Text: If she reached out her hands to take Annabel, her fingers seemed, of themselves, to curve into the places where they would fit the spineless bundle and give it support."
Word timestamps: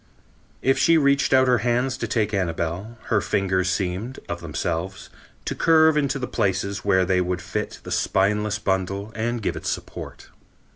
If 0.63 0.79
she 0.79 0.97
reached 0.97 1.31
out 1.31 1.47
her 1.47 1.59
hands 1.59 1.95
to 1.97 2.07
take 2.07 2.33
Annabel, 2.33 2.97
her 3.11 3.21
fingers 3.21 3.69
seemed, 3.69 4.19
of 4.27 4.41
themselves, 4.41 5.11
to 5.45 5.53
curve 5.53 5.95
into 5.95 6.17
the 6.17 6.25
places 6.25 6.83
where 6.83 7.05
they 7.05 7.21
would 7.21 7.39
fit 7.39 7.79
the 7.83 7.91
spineless 7.91 8.57
bundle 8.57 9.11
and 9.13 9.43
give 9.43 9.55
it 9.55 9.67
support." 9.67 10.29